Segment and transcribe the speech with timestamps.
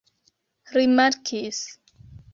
[0.75, 1.59] rimarkis